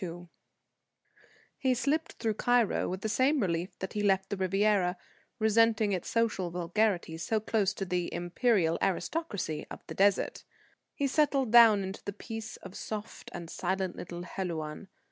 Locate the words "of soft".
12.63-13.29